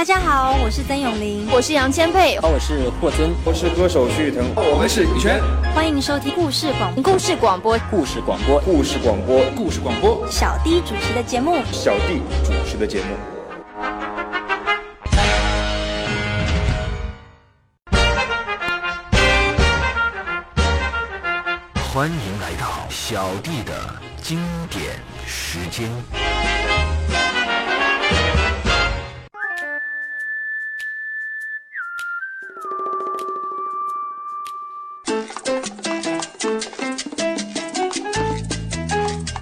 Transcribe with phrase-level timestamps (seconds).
[0.00, 5.38] 大家好，我是曾永玲，我是杨千佩，我是霍尊，我是歌手徐誉滕，我们是羽泉。
[5.74, 7.78] 欢迎收听故事广故事广播。
[7.90, 8.58] 故事广播。
[8.60, 9.44] 故事广播。
[9.54, 10.26] 故事广播。
[10.30, 11.62] 小弟主持的节目。
[11.70, 13.14] 小弟主持的节目。
[21.92, 23.74] 欢迎来到小弟的
[24.22, 24.40] 经
[24.70, 25.90] 典时间。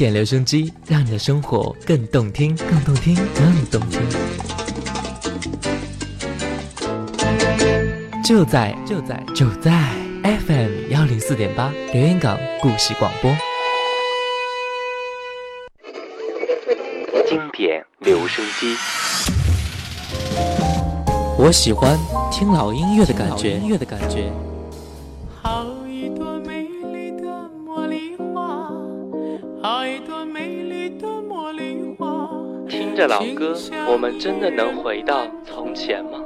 [0.00, 4.00] 典留声机，让你的生活更动听，更动听，更动听。
[8.24, 9.70] 就在就在就在
[10.22, 13.30] FM 幺零四点八留言港故事广播。
[17.28, 18.74] 经典留声机，
[21.36, 21.98] 我喜欢
[22.32, 23.60] 听老音乐的感觉，
[33.00, 33.56] 着老歌，
[33.88, 36.20] 我们真的能回到从前吗？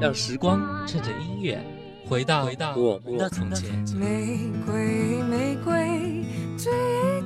[0.00, 1.60] 让时光趁着音乐
[2.08, 3.70] 回到回到我们的从前。
[3.96, 6.24] 玫瑰，玫瑰，
[6.56, 6.72] 最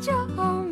[0.00, 0.14] 娇
[0.64, 0.71] 美。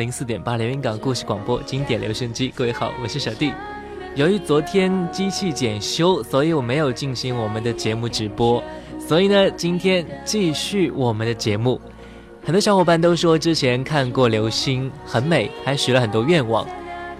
[0.00, 3.52] 零四点八连云港故事广播经典留声机，各位好，我是小弟。
[4.14, 8.64] 由于昨天机器检修，所以我没有进行我们的节目直播，
[8.98, 11.78] 所以呢，今天继续我们的节目。
[12.42, 16.66] 很多小伙伴都说之前看过流星很美，还许了很多愿望。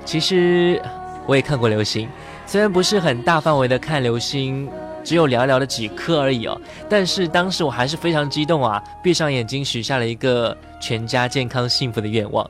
[0.06, 0.80] 其实
[1.26, 2.08] 我也看过流星，
[2.46, 4.66] 虽然不是很大范围的看流星。
[5.02, 8.84] 只有寥寥的几颗而已哦，但是当时我还是非常激动啊！
[9.02, 12.48] 闭上眼睛许下了一个全家健康幸福的愿望。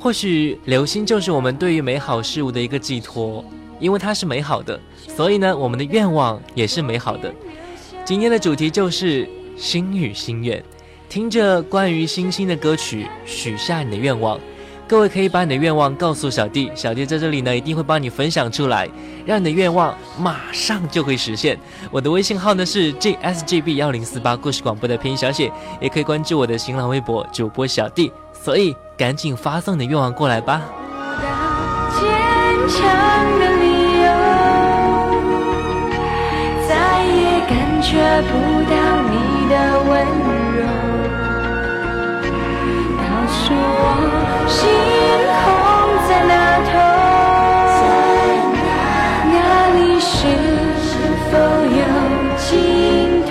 [0.00, 3.44] 或许流星就是我们对于美好事物的一个寄托，
[3.80, 4.78] 因为它是美好的，
[5.08, 7.32] 所以呢，我们的愿望也是美好的。
[8.04, 10.62] 今天的主题就是心与心愿，
[11.08, 14.38] 听着关于星星的歌曲，许下你的愿望。
[14.86, 18.88] 各位可以把你的愿望告诉小弟，小弟在这里呢一定会帮你分享出来，
[19.26, 21.58] 让你的愿望马上就会实现。
[21.90, 30.60] 我的微信号呢是 gsgb 幺零四八故事广播的拼音小写，也可以关注我的新浪微博主播小弟，所以赶紧发送你的愿望过来吧。
[31.94, 32.02] 坚
[32.68, 32.82] 强
[33.38, 34.08] 的理由，
[36.66, 36.74] 再
[37.04, 37.94] 也感觉
[38.26, 38.30] 不
[38.68, 38.74] 到
[39.08, 39.14] 你
[39.48, 39.54] 的
[39.88, 39.90] 温
[40.58, 40.60] 柔。
[42.98, 43.80] 告诉我，
[44.48, 44.58] 星
[45.30, 45.46] 空
[46.08, 46.32] 在哪
[46.66, 46.74] 头？
[49.78, 50.10] 里是
[51.30, 51.32] 否
[51.78, 51.80] 有
[52.36, 53.22] 尽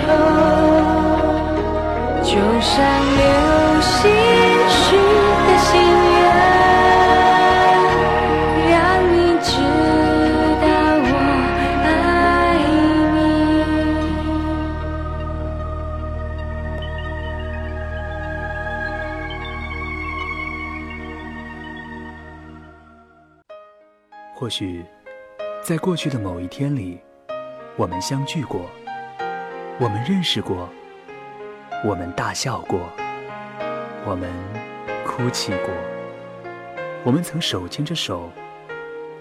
[2.22, 2.30] 就
[2.62, 3.17] 像。
[24.48, 24.82] 或许，
[25.62, 26.98] 在过去的某一天里，
[27.76, 28.62] 我们相聚过，
[29.78, 30.66] 我们认识过，
[31.84, 32.80] 我们大笑过，
[34.06, 34.32] 我们
[35.04, 35.68] 哭泣过，
[37.04, 38.30] 我们曾手牵着手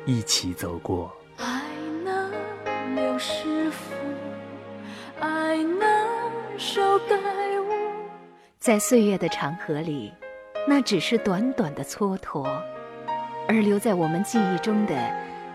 [0.05, 1.13] 一起走过。
[1.35, 1.61] 爱
[2.05, 2.31] 能
[2.95, 3.93] 留师傅，
[5.19, 5.97] 爱能。
[8.57, 10.13] 在岁月的长河里，
[10.65, 12.45] 那只是短短的蹉跎，
[13.47, 14.93] 而留在我们记忆中的，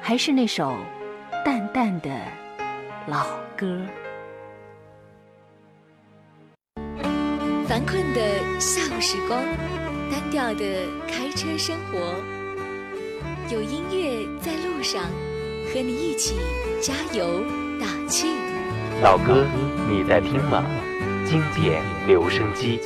[0.01, 0.77] 还是那首
[1.45, 2.11] 淡淡的
[3.07, 3.79] 老歌。
[7.69, 9.43] 烦困的下午时光，
[10.11, 10.65] 单调的
[11.07, 12.15] 开车生活，
[13.51, 15.03] 有音乐在路上，
[15.73, 16.35] 和你一起
[16.81, 17.43] 加油
[17.81, 18.29] 打气。
[19.03, 19.47] 老歌，
[19.89, 20.65] 你在听吗？
[21.25, 22.81] 经典留声机。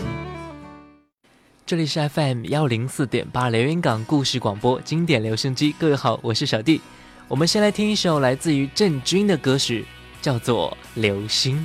[1.67, 6.81] 这里是 FM 幺零四点八连云港故事广播经典留声机，各位好，我是小弟。
[7.27, 9.85] 我们先来听一首来自于郑钧的歌曲，
[10.23, 11.57] 叫做《流星》。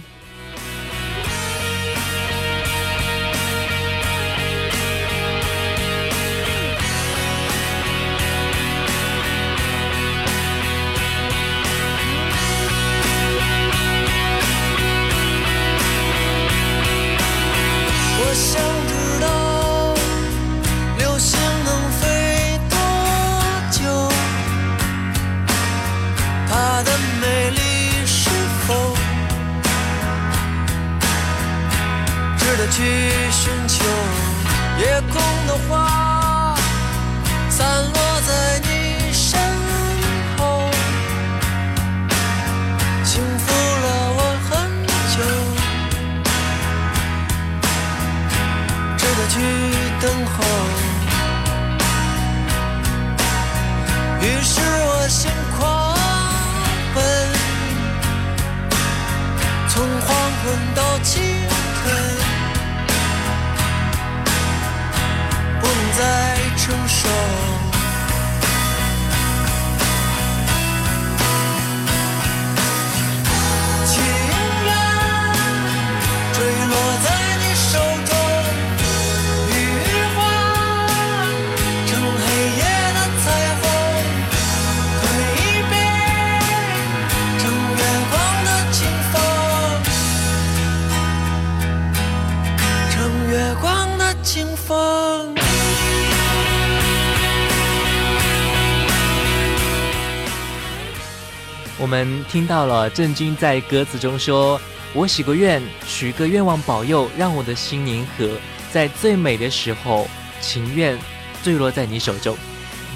[102.32, 104.58] 听到了郑钧在歌词中说
[104.96, 108.30] ：“我许个愿，许个愿望，保佑让我的心宁和，
[108.72, 110.08] 在最美的时候，
[110.40, 110.98] 情愿
[111.44, 112.38] 坠落在你手中。”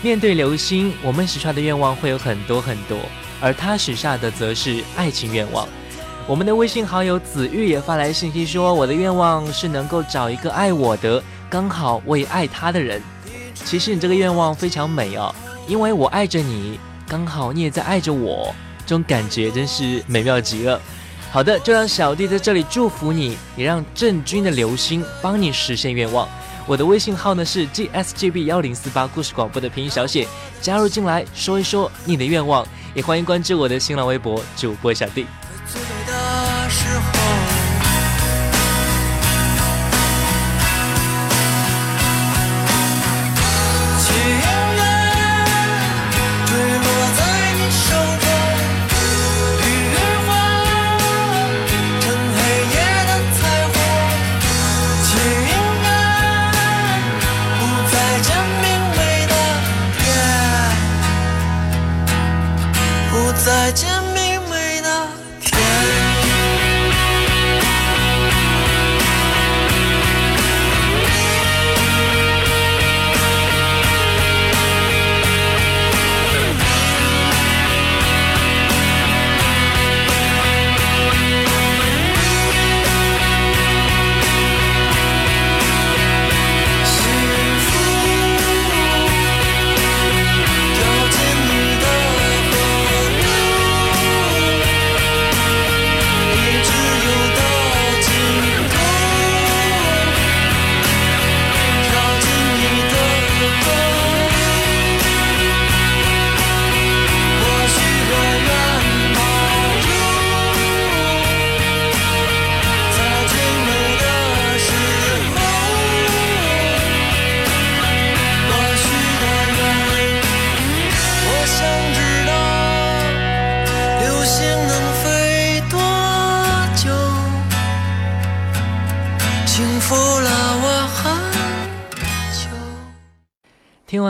[0.02, 2.98] 面对流星，我们许下的愿望会有很多很多，
[3.42, 5.68] 而他许下的则是爱情愿望。
[6.28, 13.02] 我们的微信好友子玉也发来信息说：“我的愿望是能够找一个爱我的，刚好我也爱他的人。”
[13.54, 15.36] 其实你这个愿望非常美哦，
[15.68, 20.80] 因为我爱着你，刚好你也在爱着我，这种感觉真是美妙极了。
[21.32, 26.28] 好的，就让小弟在这里祝福你，也让郑钧的流星帮你实现愿望。
[26.66, 30.28] 我的微信号呢是 gsgb 幺零四八故事广播的拼音小写，
[30.62, 35.26] 加入进来说一说你的愿望，也欢迎关注我的新浪微博主播小弟。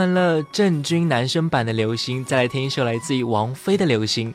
[0.05, 4.31] 完了郑钧男生版的《流星》，再来听一首来自于王菲的《流星》。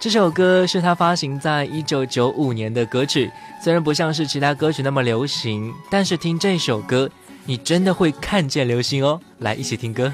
[0.00, 3.30] 这首歌是他发行在一九九五年的歌曲，
[3.62, 7.06] 虽然不像是其他歌曲那么流行，但是听这首歌，
[7.44, 9.20] 你真的会看见流星哦！
[9.40, 10.10] 来，一起听歌。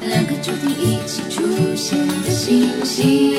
[0.00, 3.34] 两个注定一起出现的星星，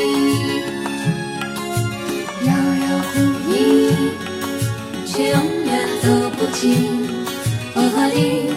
[2.45, 3.19] 遥遥呼
[3.51, 3.91] 应，
[5.05, 7.01] 却永远走不近。
[7.73, 8.53] 我和你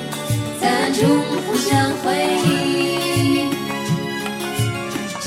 [0.94, 1.10] 中
[1.44, 2.14] 互相回
[2.46, 3.48] 忆，
[5.20, 5.26] 究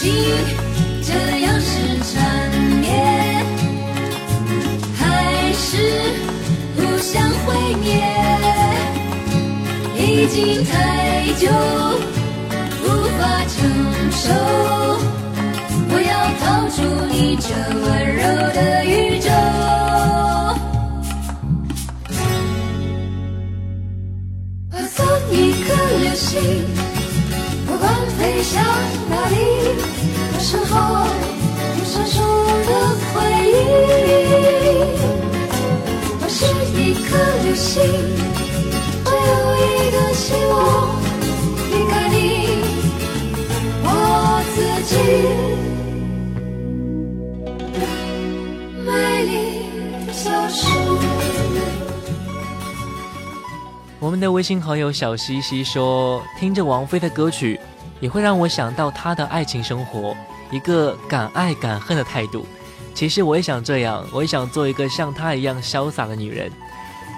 [0.00, 0.02] 竟
[1.04, 1.70] 这样是
[2.02, 2.16] 缠
[2.80, 2.86] 绵，
[4.98, 5.00] 还
[5.52, 5.62] 是
[6.76, 7.46] 互相毁
[7.80, 7.86] 灭？
[9.96, 10.72] 已经太
[11.38, 11.46] 久，
[12.82, 12.86] 无
[13.18, 13.56] 法承
[14.10, 14.24] 受。
[15.90, 16.76] 我要逃出
[17.06, 17.86] 你这温
[18.16, 18.20] 柔
[18.52, 19.87] 的宇宙。
[24.98, 25.68] 送一颗
[26.00, 26.42] 流星，
[27.64, 27.88] 不管
[28.18, 28.60] 飞向
[29.08, 29.36] 哪里，
[30.34, 30.74] 我身后
[31.78, 32.18] 有闪烁
[32.66, 32.70] 的
[33.14, 33.16] 回
[33.48, 33.54] 忆。
[36.20, 36.42] 我是
[36.74, 37.14] 一颗
[37.44, 37.78] 流星，
[54.08, 57.60] 我们的微信好友小西西说，听着王菲的歌曲，
[58.00, 60.16] 也会让我想到她的爱情生活，
[60.50, 62.46] 一个敢爱敢恨的态度。
[62.94, 66.50] 其实我也想这样，我也想做一个像她一样潇洒的女人。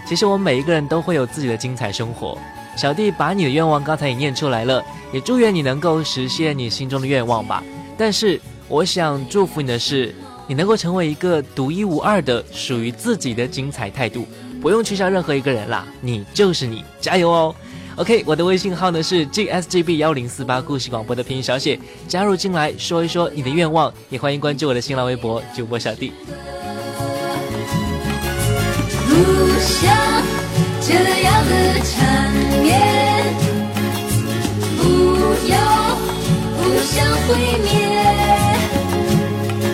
[0.05, 2.37] 其实我们每一个人都会有自己的精彩生活。
[2.77, 7.63] 小弟把你的愿望刚才也念出来了，也祝愿你能够实现你心中的愿望吧。
[7.97, 10.13] 但是我想祝福你的是，
[10.49, 14.27] 你能够成为一个独一无二的、属于自己的精彩态度。
[14.61, 17.55] 不用取笑任何一个人啦，你就是你，加油哦
[17.97, 26.13] ！OK，我的微信号呢是 gsgb 幺零四八故事广播的拼音小写，加入进来说一说你的愿望，也欢迎关注我的新浪微博主播小弟。
[29.09, 29.15] 不
[29.59, 29.97] 想
[30.81, 32.79] 这样的缠绵，
[34.77, 34.83] 不
[35.49, 35.57] 要
[36.57, 36.95] 互相
[37.27, 37.29] 毁
[37.65, 37.71] 灭，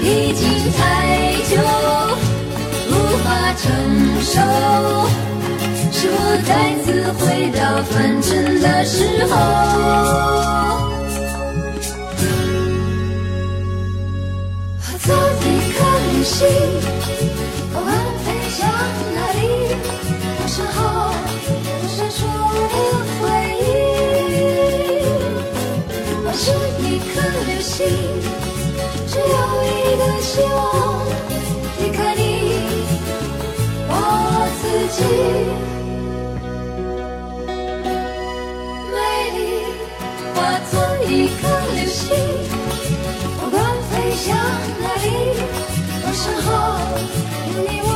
[0.02, 0.80] 已经太
[1.48, 1.52] 久
[2.88, 3.64] 无法承
[4.22, 4.40] 受，
[5.98, 7.24] 是我再次回
[7.56, 7.58] 到
[7.90, 9.32] 纯真的时候。
[14.78, 15.08] 化作
[15.40, 15.78] 一颗
[16.12, 16.36] 流星，
[17.72, 17.88] 不管
[18.26, 18.68] 飞向
[19.14, 19.40] 哪里，
[20.36, 20.76] 我身后
[21.56, 22.20] 有闪烁
[22.68, 22.76] 的
[23.16, 23.24] 回
[23.64, 23.64] 忆。
[26.26, 26.44] 我是
[26.84, 27.74] 一颗流星，
[29.08, 29.34] 只有
[29.64, 30.60] 一个希望，
[31.80, 32.20] 离开你，
[33.88, 33.92] 我
[34.60, 34.62] 自
[34.92, 35.00] 己
[45.18, 46.50] 我身后
[47.52, 47.95] 有你我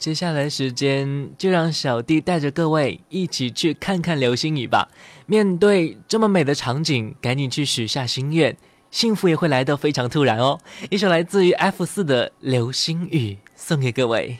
[0.00, 4.88] 接下来时间，就让小弟带着各位一起去看看流星雨吧。
[5.26, 8.56] 面对这么美的场景，赶紧去许下心愿，
[8.90, 10.58] 幸福也会来得非常突然哦。
[10.88, 14.38] 一首来自于 F 四的《流星雨》送给各位。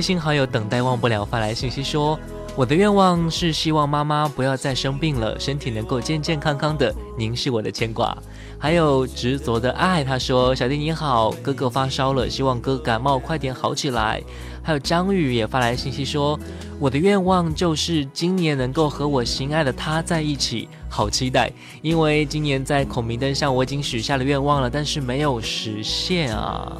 [0.00, 2.18] 微信好友等待忘不了发来信息说
[2.56, 6.90] ：“我的愿望是希望妈妈不要再生病了，身体能够健健康康的。
[7.18, 8.16] 您是我的牵挂。”
[8.58, 14.22] 还有执着的爱，他说：“小弟你好，哥哥发烧了，希望哥感冒快点好起来。”
[14.64, 16.40] 还有张宇也发来信息说
[16.80, 21.52] ：“我的愿望就是今年能够和我心爱的他在一起，好期待！
[21.82, 26.78] 因为今年在孔明灯上我已经许下了愿望了，但是没有实现啊。”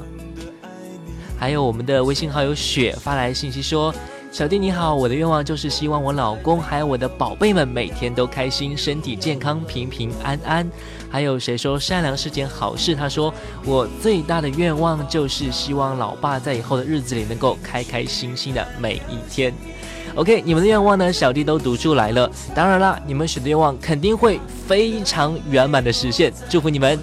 [1.41, 3.95] 还有我们的微信好友雪发来信息说
[4.31, 10.71] ：“小弟你好，我的愿望就是希望我老公还有我的宝贝们每天都开心，身体健康，平平安安。”
[11.09, 12.95] 还有谁说善良是件好事？
[12.95, 13.33] 他说
[13.65, 19.51] ：“我最大的愿望就是希望老爸在以后的日子里能够开开心心的每一天。”
[20.17, 21.11] OK，你们的愿望呢？
[21.11, 22.31] 小弟都读出来了。
[22.55, 24.39] 当然啦，你们许的愿望肯定会
[24.69, 26.99] 非常圆满的实现，祝福你们！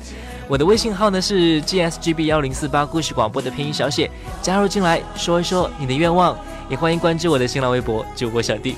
[0.49, 4.09] 我的微信号呢是 gsgb 幺零四八故事广播的拼音小写，
[4.41, 6.37] 加入进来说一说你的愿望，
[6.69, 8.77] 也欢迎关注我的新浪微博主播小弟。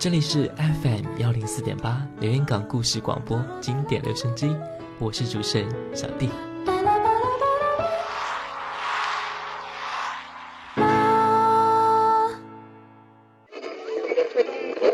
[0.00, 4.50] 这里是 FM 幺零四点八连云港故事广播经典留声机，
[4.98, 6.30] 我是主持人小弟。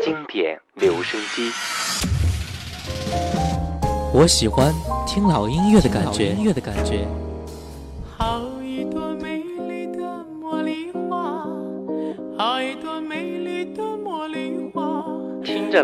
[0.03, 1.53] 经典留声机，
[4.13, 4.73] 我喜欢
[5.07, 7.07] 听老音乐的感觉，音乐的感觉。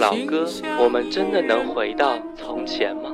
[0.04, 0.46] 老歌，
[0.82, 3.10] 我们真的能回到从前吗？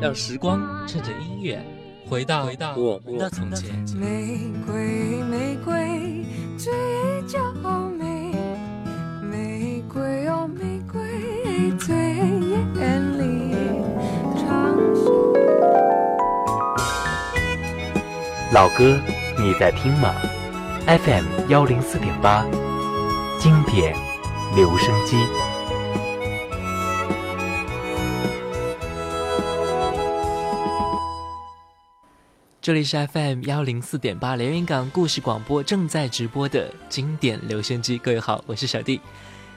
[0.00, 1.64] 让时光趁着音乐，
[2.08, 3.86] 回到回到回到从前。
[18.52, 18.98] 老歌，
[19.38, 20.12] 你在听吗
[20.84, 22.44] ？FM 幺零四点八，
[23.38, 23.96] 经典
[24.56, 25.16] 留声机。
[32.60, 37.98] 这里是 FM 幺零四点八连云港故事广播正在直播的经典留声机。
[37.98, 39.00] 各位好，我是小弟。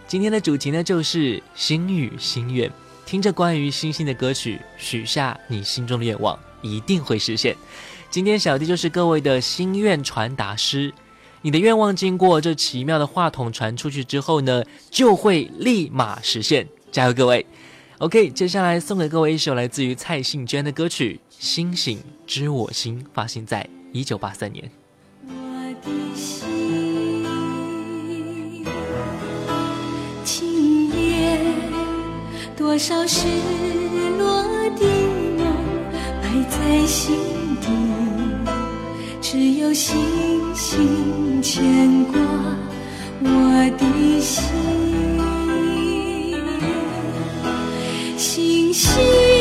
[0.07, 2.71] 今天的主题呢就是心语心愿，
[3.07, 7.57] 听着关于星星的歌曲，许下你心中的愿望，一定会实现。
[8.13, 10.93] 今天小弟就是各位的心愿传达师，
[11.41, 16.67] 你的愿望经过这奇妙的话筒传出去之后呢，就会立马实现。
[16.91, 17.43] 加油，各位
[17.97, 21.19] ！OK，接下来送给各位一首来自于蔡幸娟的歌曲。
[21.27, 21.97] 星星
[22.27, 24.69] 知我心，发行在一九八三年。
[25.27, 25.33] 我
[25.81, 27.25] 的心，
[30.23, 31.39] 今夜
[32.55, 33.25] 多少失
[34.19, 34.43] 落
[34.77, 34.85] 的
[35.35, 35.47] 梦
[36.21, 37.17] 埋在心，
[39.33, 39.97] 只有星
[40.53, 42.19] 星牵挂
[43.23, 43.27] 我
[43.79, 44.43] 的心，
[48.15, 49.32] 星星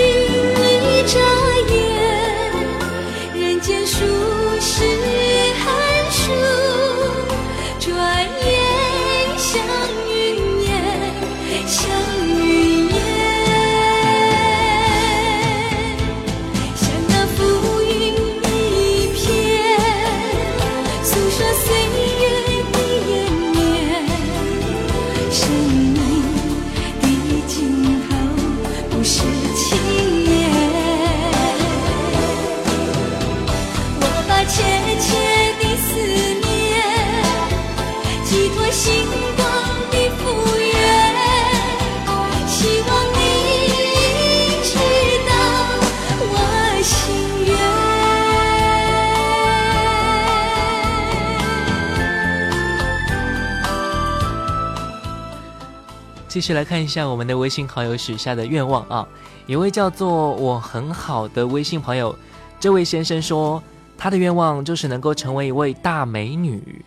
[56.43, 59.09] 续来看一下我们的微信好友许下的愿望啊，
[59.47, 62.15] 一位叫做我很好的微信朋友，
[62.59, 63.63] 这位先生说。
[63.95, 66.85] 他的愿望就是能够成为一位大美女，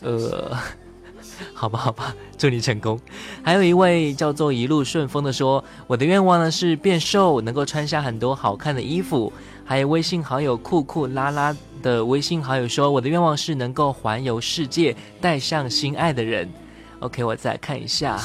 [0.00, 0.56] 呃，
[1.52, 2.98] 好吧，好吧，祝你成功。
[3.42, 9.30] 还有一位叫做一路顺风的说，我的愿望呢是变瘦，能够穿下很多好看的衣服。
[9.62, 16.50] 还有微信好友酷酷拉拉的微信好友说，我的愿望是能够环游世界，带上心爱的人。
[17.00, 18.18] OK，我再看一下。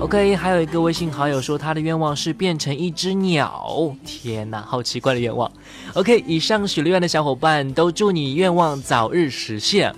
[0.00, 3.94] OK，还有一个微信好友说他的愿望是变成一只鸟。
[4.06, 5.50] 天哪，好奇怪的愿望。
[5.94, 9.92] OK，以上许了愿的小伙伴都祝你愿望早日实现。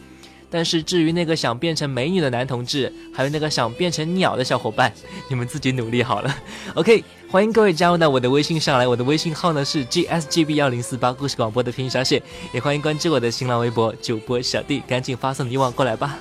[0.53, 4.91] 但是至于那个想变成美女的男同志，还有那个想变成鸟的小伙伴，
[5.29, 6.35] 你们自己努力好了。
[6.75, 12.21] OK，欢迎各位加入到我的微信上来，我的微信号呢是 GSGB 幺零四八故事广播的拼音小写，
[12.53, 16.19] 也欢迎关注我的新浪微博主播小弟，赶紧发送愿望过来吧。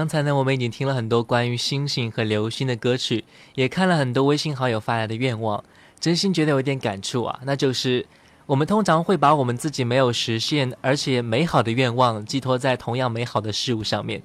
[0.00, 3.22] 刚才呢，我们已经听了很多关于星星和流星的歌曲，
[3.54, 5.62] 也看了很多微信好友发来的愿望，
[6.00, 7.38] 真心觉得有点感触啊。
[7.44, 8.06] 那就是
[8.46, 14.22] 我们通常会把我们自己没有实现而且美好的愿望寄托在同样美好的事物上面，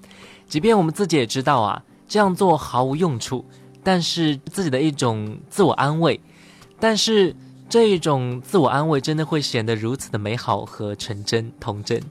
[0.47, 3.43] 即便我们自己也知道啊，这样做毫无用处，
[3.83, 6.21] 但是自己的一种自我安慰，
[6.79, 7.35] 但是。
[7.67, 12.01] 这一种自我安慰真的会显得如此的美好和纯真童真。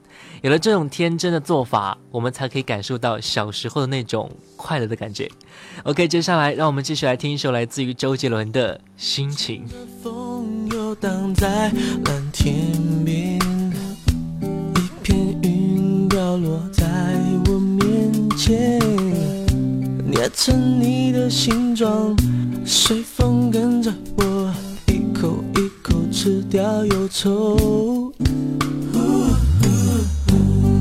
[0.43, 5.31] 有了这种天真的做法，我们才可以感受到小时候的那种快乐的感觉。
[5.85, 9.65] OK，接下来让我们继续来听一首来自于周杰伦的心情。
[10.03, 11.71] 风游荡在
[12.05, 12.55] 蓝天
[13.05, 13.39] 边，
[14.75, 16.85] 一片云掉落在
[17.47, 18.79] 我面前，
[20.05, 22.15] 捏成你的形状，
[22.67, 24.44] 随风跟着我，
[26.25, 28.11] 吃掉忧愁。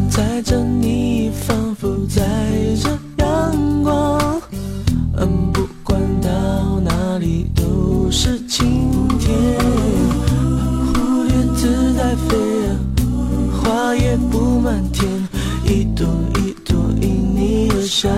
[0.10, 2.24] 载着你，仿佛载
[2.82, 4.42] 着阳光，
[5.18, 9.36] 嗯，不管到哪里都是晴天。
[10.94, 12.38] 蝴蝶自在飞，
[13.52, 15.12] 花也布满天，
[15.66, 18.10] 一朵一朵因你而香。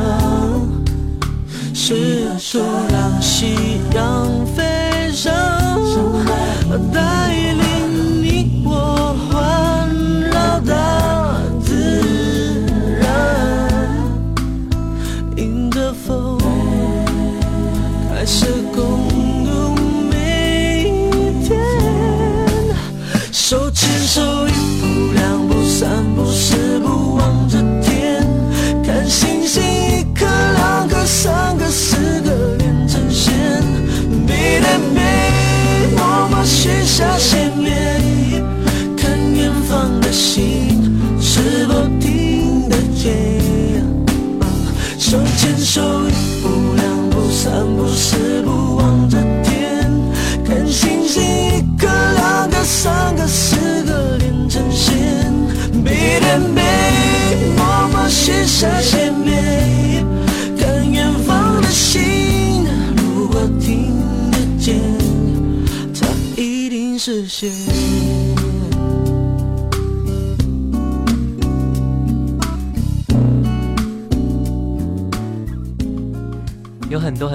[1.73, 5.33] 是啊，是让夕阳飞上，
[6.77, 7.44] 带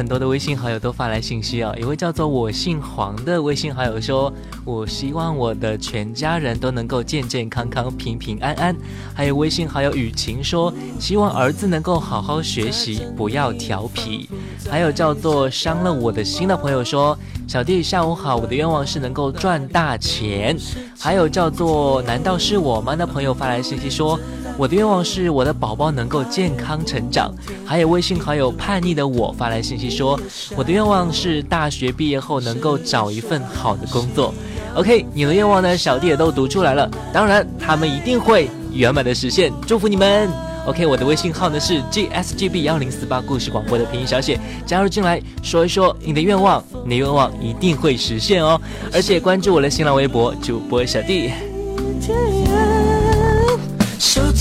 [0.00, 4.32] 很多的微信好友都发来信息哦，一位叫做我姓黄的微信好友说
[4.64, 8.74] ：“我希望我的全家人都能够健健康康、平平安安。”
[9.14, 14.26] 还有微信好友雨晴说：“希望儿子能够好好学习，不要调皮。”
[14.70, 17.14] 还有叫做伤了我的心的朋友说
[17.46, 20.56] ：“小弟下午好，我的愿望是能够赚大钱。”
[20.98, 24.18] 还有叫做难道是我吗的朋友发来信息说。
[24.60, 27.34] 我的愿望是我的宝宝能够健康成长。
[27.64, 30.20] 还有微信好友叛逆的我发来信息说，
[30.54, 34.34] 我的愿望是大学毕业后能够找一份好的工作。
[34.74, 40.28] OK，你的愿望呢，小弟也都读出来了，当然他们一定会圆满的实现，祝福你们。
[40.66, 48.60] OK，我的微信号呢是 GSGB 幺零四八故事广播的拼音小写，加入进来说一说你的愿望，你的愿望一定会实现哦。
[48.92, 51.30] 而且关注我的新浪微博主播小弟。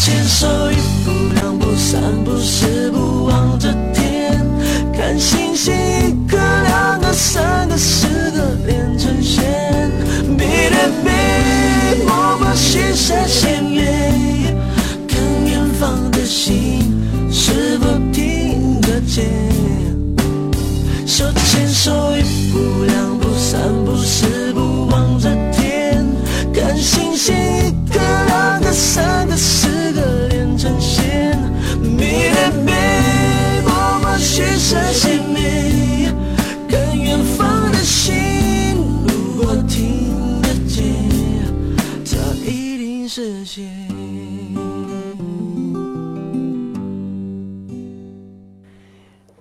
[0.02, 4.40] 牵手，一步两步三步四步望着天，
[4.94, 9.44] 看星星一颗两个三个四个连成线，
[10.38, 14.56] 背对背，默默许下心愿，
[15.06, 16.80] 看远方的星
[17.30, 19.26] 是否听得见。
[21.06, 22.24] 手牵手，一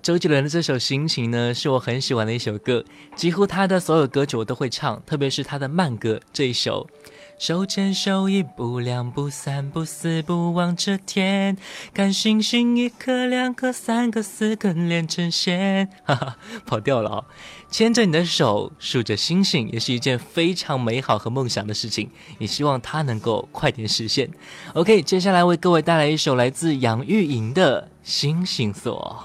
[0.00, 2.82] 周杰伦的这首《心情》呢，是我很喜欢的一首歌，
[3.14, 6.88] 几乎他的所有歌曲我都会唱，特别是他的慢歌这一首。
[7.38, 11.56] 手牵手，一步两步三步四步望着天，
[11.94, 17.24] 看星星一颗两颗三个四个连成线， 哈哈，跑调了哦。
[17.70, 24.28] 牵着你的手，数着星星，也是一件非常美好和梦想的事情，也希望它能够快点实现。
[24.74, 29.24] OK，接下来为各位带来一首来自杨钰莹的《星星锁》。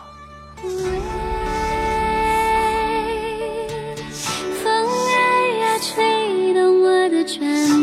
[4.63, 7.82] 风儿呀，吹动我的船帆，船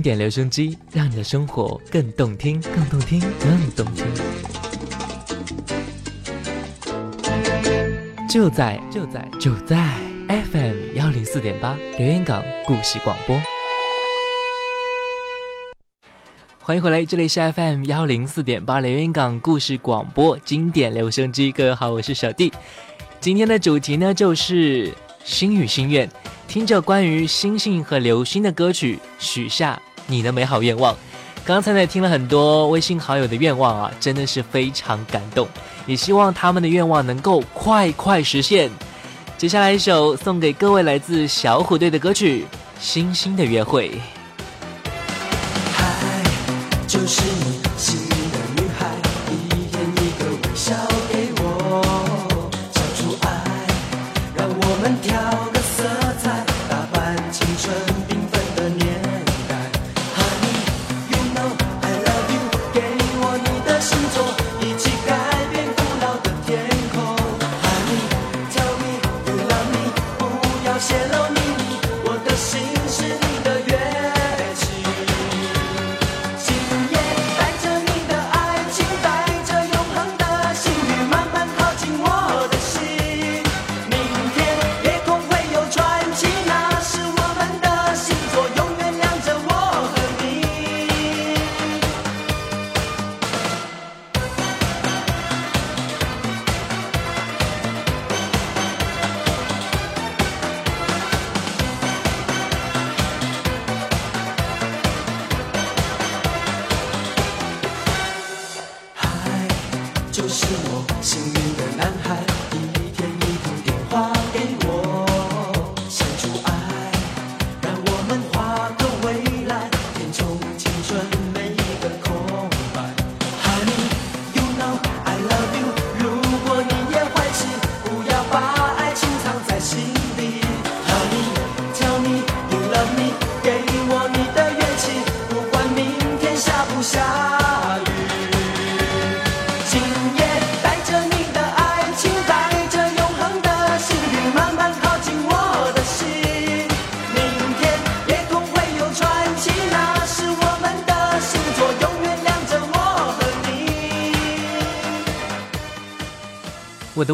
[0.00, 4.06] 经典留声机，让你的生活更动听，更动听，更动听。
[8.26, 9.76] 就在就在就在
[10.26, 13.38] FM 幺零四点八留言港故事广播，
[16.60, 21.52] 欢迎回来，这里是 FM 幺零四点八留言港故事广播经典留声机。
[21.52, 22.50] 各位好，我是小弟。
[23.20, 26.08] 今天的主题呢，就是心语心愿，
[26.48, 29.78] 听着关于星星和流星的歌曲，许下
[30.10, 30.96] 你的美好愿望。
[31.44, 35.48] 刚才呢，听了很多微信好友的愿望啊，真的是非常感动，
[35.86, 38.70] 也希望他们的愿望能够快快实现。
[39.38, 42.44] 接下来一首送给各位来自小虎队的歌曲
[42.78, 43.88] 《星星的约会》。
[46.86, 48.84] 就是你心仪的女孩，
[49.30, 49.32] 一
[49.70, 50.74] 天一个微笑
[51.08, 53.28] 给我，交出爱，
[54.36, 55.16] 让我们跳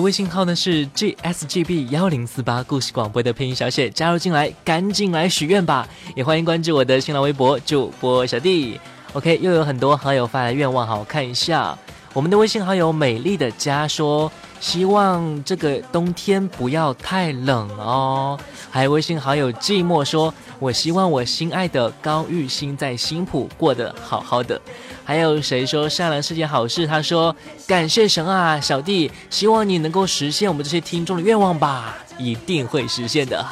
[0.06, 5.88] 微信号呢是 gsgb 幺零四八，故事广播的配音小写，加入进来，赶紧来许愿吧！
[6.14, 8.80] 也欢迎关注我的新浪微博主播小弟。
[9.14, 11.76] OK，又有很多好友发来愿望好，看一下。
[12.16, 18.40] 我们的微信好友美丽的家说，希望这个冬天不要太冷哦。
[18.70, 24.58] 还有微信好友寂寞说，我希望我心爱的高玉欣在新浦过得好好的。
[25.04, 26.86] 还有谁说善良是件好事？
[26.86, 27.36] 他说
[27.66, 33.44] 感谢神啊，小弟，希望你能够实现我们这些听众的愿望吧，一定会实现的。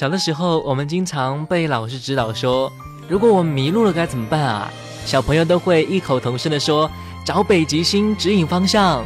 [0.00, 2.72] 小的时候，我们经常被老师指导说，
[3.06, 4.72] 如果我们迷路了该怎么办啊？
[5.04, 6.90] 小朋友都会异口同声的说，
[7.22, 9.04] 找北极星指引方向。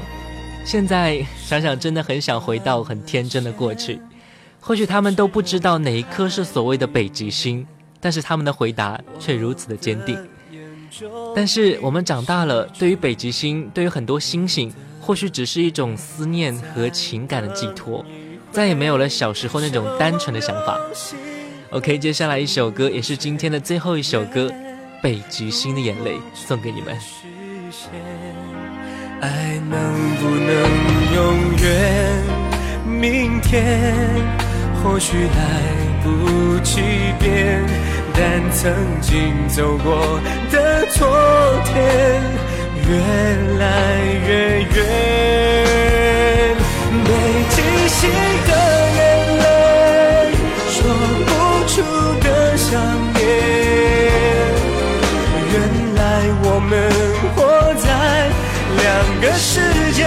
[0.64, 4.01] 现在想想，真的很想回到很天真的过去。
[4.61, 7.66] 或许他们都不知道哪一颗是所谓的北极星，
[7.99, 10.16] 但是他们的回答却如此的坚定。
[11.34, 18.07] 但是我们长大了，对于北极星，对于很多星星，或许只是一种思念和情感的寄托，
[18.55, 20.79] 再也没有了小时候那种单纯的想法。
[21.71, 24.47] OK，接下来一首歌，也是今天的最后一首歌，
[25.03, 26.97] 《北极星的眼泪》，送给你们。
[29.21, 30.47] 爱能不能
[31.17, 31.19] 永
[31.61, 32.23] 远？
[32.87, 33.91] 明天
[34.85, 35.61] 或许来
[36.05, 36.81] 不及
[37.19, 37.61] 变，
[38.15, 40.21] 但曾经走过
[40.53, 41.09] 的昨
[41.65, 42.23] 天
[42.89, 42.95] 越
[43.59, 43.65] 来
[44.29, 44.85] 越远。
[47.03, 47.11] 北
[47.51, 47.57] 极
[47.88, 47.99] 星
[48.47, 48.51] 的
[48.97, 48.99] 眼
[49.42, 49.45] 泪，
[50.70, 50.76] 说
[51.26, 51.30] 不
[51.68, 51.72] 出
[52.20, 52.26] 的
[52.57, 52.70] 想
[53.14, 53.18] 念。
[55.53, 55.55] 原
[55.97, 55.99] 来
[56.42, 56.72] 我们
[57.34, 57.36] 活
[57.82, 57.86] 在
[58.82, 58.82] 两
[59.20, 59.51] 个世
[59.92, 59.99] 界。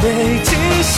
[0.00, 0.04] 北
[0.44, 0.50] 极
[0.82, 0.94] 星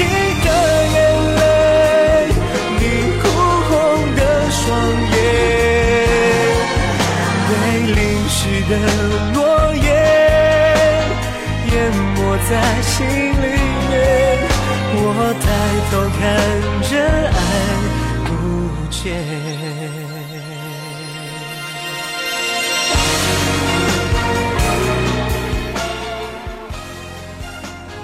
[13.01, 13.47] 心里
[13.89, 13.97] 面。
[14.93, 15.07] 我
[15.41, 15.45] 抬
[15.91, 16.21] 头看
[16.91, 16.93] 着
[17.33, 17.41] 爱
[18.27, 18.29] 不
[18.91, 19.01] 见。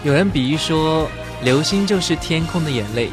[0.03, 1.11] 有人比喻说，
[1.43, 3.11] 流星就是天空的眼泪。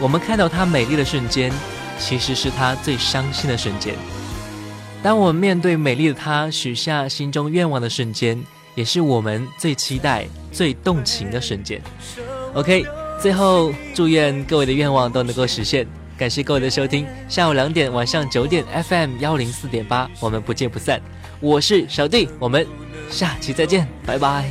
[0.00, 1.50] 我们看到它美丽的瞬间，
[1.98, 3.94] 其实是它最伤心的瞬间。
[5.02, 8.42] 当我们面对美丽的它，许下心中愿望的瞬间，
[8.74, 11.80] 也是我们最期待、最动情的瞬间。
[12.54, 12.84] OK，
[13.20, 15.86] 最后祝愿各位的愿望都能够实现。
[16.16, 21.00] 感谢各位的收听，下午两点、晚上九点 FM 幺零四点八，我们不见不散。
[21.40, 22.64] 我是小弟，我们
[23.10, 24.44] 下期再见，拜拜。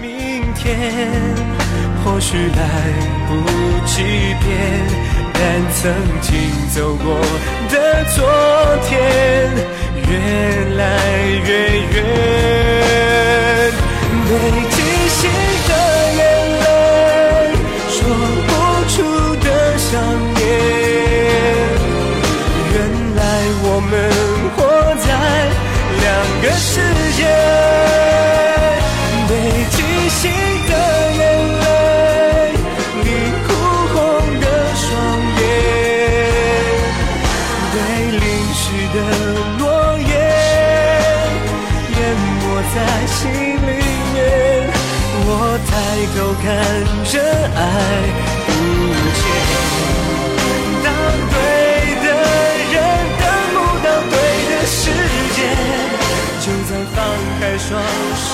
[0.00, 1.02] 明天
[2.02, 2.92] 或许来
[3.28, 3.34] 不
[3.86, 4.02] 及
[4.40, 4.48] 变，
[5.34, 5.92] 但曾
[6.22, 6.32] 经
[6.74, 7.20] 走过
[7.68, 8.24] 的昨
[8.88, 9.50] 天
[10.10, 10.16] 越
[10.76, 10.84] 来
[11.44, 11.50] 越
[11.94, 11.98] 远。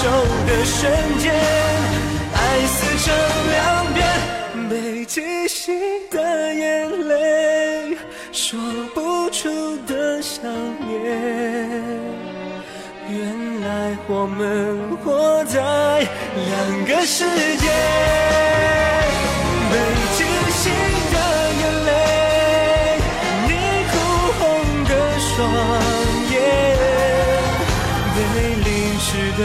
[0.05, 0.11] 手
[0.47, 3.07] 的瞬间，爱撕成
[3.53, 3.57] 两
[3.95, 4.05] 边，
[4.69, 5.81] 北极星
[6.11, 6.21] 的
[6.53, 7.97] 眼泪，
[8.31, 8.61] 说
[8.95, 9.49] 不出
[9.87, 10.45] 的想
[10.87, 10.93] 念。
[13.09, 17.25] 原来我们活在两个世
[17.57, 17.67] 界，
[19.71, 19.75] 北
[20.19, 20.21] 极
[20.53, 20.63] 星
[21.15, 21.17] 的
[21.63, 21.91] 眼泪，
[23.49, 23.51] 你
[23.89, 23.93] 哭
[24.39, 24.43] 红
[24.85, 25.33] 的双
[26.31, 26.37] 眼。
[28.15, 28.19] 被
[28.65, 28.69] 淋
[29.01, 29.07] 湿
[29.39, 29.43] 的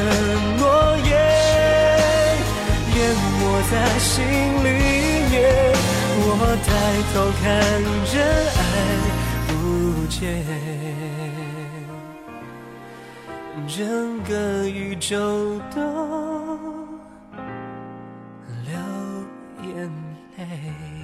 [3.72, 4.68] 在心里
[5.30, 5.34] 面。
[6.22, 6.28] 我
[6.66, 6.68] 抬
[7.14, 7.44] 头看，
[8.12, 8.14] 着
[8.60, 8.62] 爱
[9.48, 9.52] 不
[10.10, 10.18] 见，
[13.68, 13.78] 整
[14.24, 14.32] 个
[14.68, 15.16] 宇宙
[15.74, 15.78] 都
[18.66, 18.74] 流
[19.64, 19.70] 眼
[20.38, 20.99] 泪。